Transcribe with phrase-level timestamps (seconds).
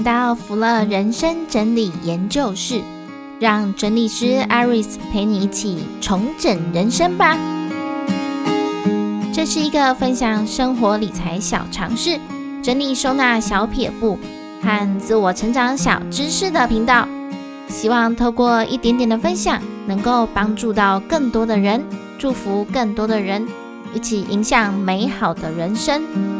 [0.00, 2.80] 来到福乐人生整理研究室，
[3.38, 7.36] 让整理师 Iris 陪你一起重整人生吧。
[9.30, 12.18] 这是一个分享生活理财小常识、
[12.62, 14.18] 整理收纳小撇步
[14.62, 17.06] 和自我成长小知识的频道。
[17.68, 21.84] 希望透过一点点的分享，能够帮助到更多的人，
[22.18, 23.46] 祝福更多的人，
[23.92, 26.39] 一起影响美好的人生。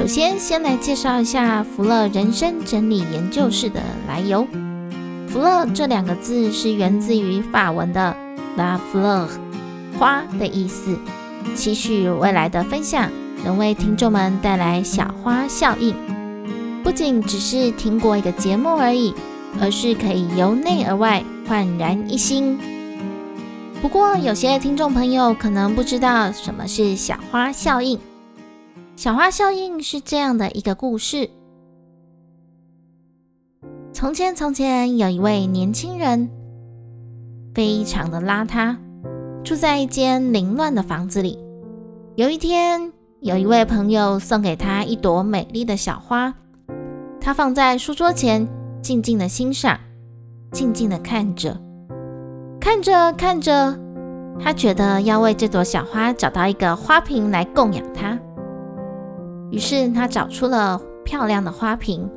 [0.00, 4.48] 首先，先来介绍一下福乐人生整理研究室的来由。
[5.28, 8.16] 福乐这两个字是源自于法文的
[8.56, 9.28] la fleur，
[9.98, 10.98] 花的意思。
[11.54, 13.10] 期许未来的分享
[13.44, 15.94] 能为听众们带来小花效应，
[16.82, 19.14] 不仅只是听过一个节目而已，
[19.60, 22.58] 而是可以由内而外焕然一新。
[23.82, 28.00] 不过，有些听众朋友可能不知道什么是小花效应。
[29.00, 31.30] 小花效应是这样的一个故事：
[33.94, 36.28] 从前，从前有一位年轻人，
[37.54, 38.76] 非常的邋遢，
[39.42, 41.38] 住在一间凌乱的房子里。
[42.16, 46.34] 有一天，有一位朋友送给他一朵美丽的小花，
[47.22, 48.46] 他放在书桌前，
[48.82, 49.80] 静静的欣赏，
[50.52, 51.58] 静静的看着，
[52.60, 53.80] 看着看着，
[54.38, 58.18] 他觉得要为这朵小花找到一个花瓶来供养它。
[59.50, 62.08] 于是他找出了漂亮的花瓶，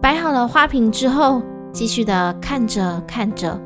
[0.00, 3.60] 摆好了花瓶之后，继续的看着看着，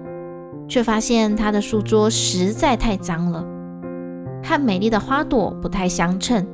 [0.68, 3.44] 却发现他的书桌实在太脏了，
[4.42, 6.44] 和美丽的花朵不太相称。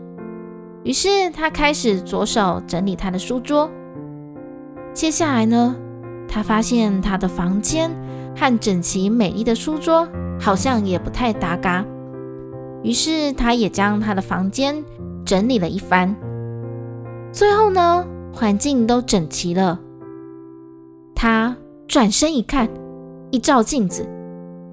[0.85, 3.71] 于是他开始着手整理他的书桌。
[4.93, 5.75] 接下来呢，
[6.29, 7.91] 他发现他的房间
[8.37, 10.07] 和整齐美丽的书桌
[10.39, 11.83] 好像也不太搭嘎，
[12.83, 14.85] 于是他也将他的房间。
[15.25, 16.15] 整理了一番，
[17.33, 19.79] 最后呢，环境都整齐了。
[21.15, 21.57] 他
[21.87, 22.69] 转身一看，
[23.31, 24.07] 一照镜子，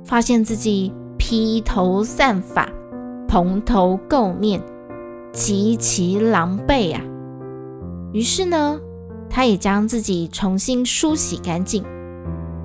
[0.04, 2.68] 发现自己披头散发、
[3.28, 4.62] 蓬头垢面，
[5.32, 7.02] 极其狼狈啊。
[8.12, 8.80] 于是呢，
[9.30, 11.84] 他也将自己重新梳洗干净，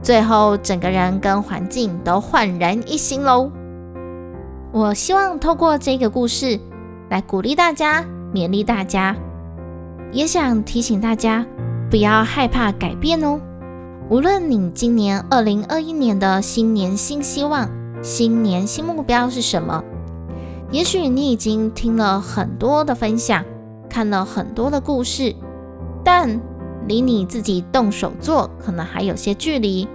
[0.00, 3.50] 最后整个人跟环境都焕然一新喽。
[4.72, 6.58] 我希望透过这个故事。
[7.14, 8.04] 来鼓励大家，
[8.34, 9.14] 勉励大家，
[10.10, 11.46] 也想提醒大家
[11.88, 13.40] 不要害怕改变哦。
[14.08, 17.70] 无论你今年二零二一年的新年新希望、
[18.02, 19.84] 新年新目标是什么，
[20.72, 23.44] 也许你已经听了很多的分享，
[23.88, 25.36] 看了很多的故事，
[26.02, 26.40] 但
[26.88, 29.88] 离你自己动手做可能还有些距离。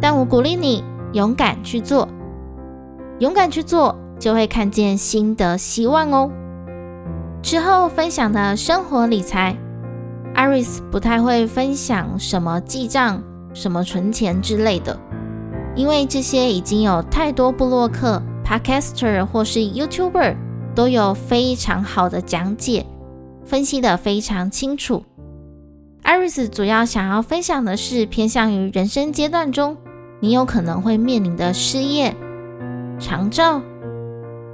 [0.00, 0.82] 但我鼓励你
[1.12, 2.08] 勇敢去做，
[3.18, 3.94] 勇敢去做。
[4.22, 6.30] 就会看见新的希望哦。
[7.42, 9.56] 之后分享的生活理财
[10.36, 13.20] ，Iris 不太会分享什么记账、
[13.52, 14.96] 什么存钱之类的，
[15.74, 20.36] 因为这些已经有太多布洛克、Podcaster 或是 YouTuber
[20.72, 22.86] 都有非常好的讲解，
[23.44, 25.02] 分析的非常清楚。
[26.04, 29.76] Iris 主要想要分享的是偏向于人生阶段中
[30.20, 32.14] 你有可能会面临的失业、
[33.00, 33.60] 长照。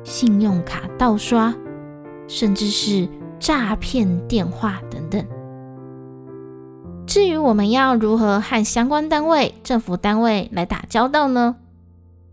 [0.09, 1.55] 信用卡盗刷，
[2.27, 3.07] 甚至是
[3.39, 5.23] 诈骗电话等等。
[7.07, 11.57] 至于我们要如何和相关单位、政府单位来打交道呢？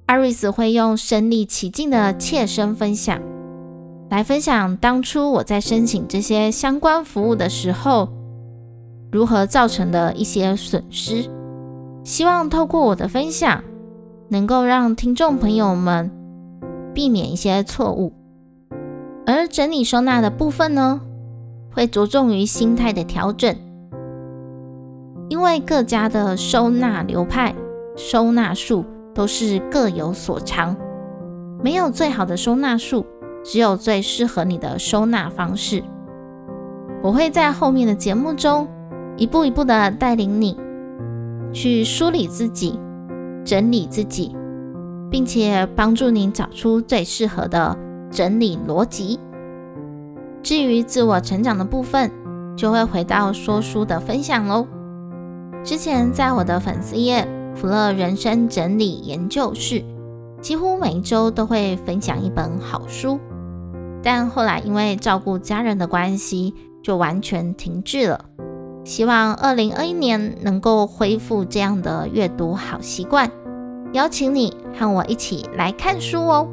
[0.05, 3.19] 阿瑞斯会用身临其境的切身分享，
[4.09, 8.07] 来分享当初我在申请这些相关服务的时候，
[9.11, 11.29] 如何造成的一些损失。
[12.05, 13.61] 希望透过我的分享，
[14.29, 16.14] 能够让听众朋友们。
[16.95, 18.13] 避免一些错误，
[19.27, 21.01] 而整理收纳的部分呢，
[21.73, 23.53] 会着重于心态的调整，
[25.27, 27.53] 因为各家的收纳流派、
[27.97, 30.73] 收纳术都是各有所长，
[31.61, 33.05] 没有最好的收纳术，
[33.43, 35.83] 只有最适合你的收纳方式。
[37.03, 38.65] 我会在后面的节目中
[39.17, 40.57] 一步一步的带领你
[41.51, 42.79] 去梳理自己，
[43.43, 44.33] 整理自己。
[45.09, 47.77] 并且帮助您找出最适合的
[48.11, 49.19] 整理逻辑。
[50.43, 52.11] 至于自我成长的部分，
[52.55, 54.67] 就会回到说书的分享喽。
[55.63, 59.83] 之前在我的粉丝页“福乐人生整理研究室”，
[60.39, 63.19] 几乎每一周都会分享一本好书，
[64.03, 66.53] 但后来因为照顾家人的关系，
[66.83, 68.25] 就完全停滞了。
[68.83, 73.31] 希望二零二一年能够恢复这样的阅读好习惯。
[73.95, 76.49] 邀请你和我一起来看书哦。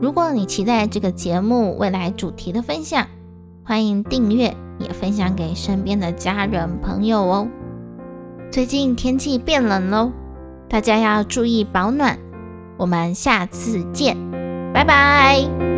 [0.00, 3.04] 如果你期待这个节目未来主题的分享，
[3.64, 7.48] 欢迎订阅，也分享给身边的家人朋友哦。
[8.52, 10.12] 最近天气变冷喽，
[10.68, 12.16] 大家要注意保暖。
[12.76, 14.16] 我们下次见，
[14.72, 15.77] 拜拜。